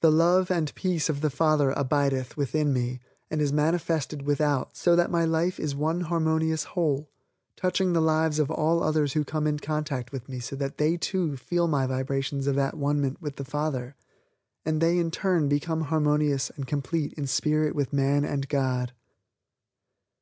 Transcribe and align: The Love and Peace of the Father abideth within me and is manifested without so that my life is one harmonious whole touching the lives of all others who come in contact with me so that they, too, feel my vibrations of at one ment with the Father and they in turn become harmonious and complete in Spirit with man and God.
The 0.00 0.10
Love 0.10 0.50
and 0.50 0.74
Peace 0.74 1.10
of 1.10 1.20
the 1.20 1.28
Father 1.28 1.72
abideth 1.72 2.34
within 2.34 2.72
me 2.72 3.00
and 3.30 3.42
is 3.42 3.52
manifested 3.52 4.22
without 4.22 4.74
so 4.74 4.96
that 4.96 5.10
my 5.10 5.26
life 5.26 5.60
is 5.60 5.76
one 5.76 6.00
harmonious 6.00 6.64
whole 6.64 7.10
touching 7.54 7.92
the 7.92 8.00
lives 8.00 8.38
of 8.38 8.50
all 8.50 8.82
others 8.82 9.12
who 9.12 9.22
come 9.22 9.46
in 9.46 9.58
contact 9.58 10.12
with 10.12 10.30
me 10.30 10.40
so 10.40 10.56
that 10.56 10.78
they, 10.78 10.96
too, 10.96 11.36
feel 11.36 11.68
my 11.68 11.84
vibrations 11.86 12.46
of 12.46 12.56
at 12.56 12.78
one 12.78 13.02
ment 13.02 13.20
with 13.20 13.36
the 13.36 13.44
Father 13.44 13.94
and 14.64 14.80
they 14.80 14.96
in 14.96 15.10
turn 15.10 15.46
become 15.46 15.82
harmonious 15.82 16.48
and 16.56 16.66
complete 16.66 17.12
in 17.12 17.26
Spirit 17.26 17.74
with 17.74 17.92
man 17.92 18.24
and 18.24 18.48
God. 18.48 18.94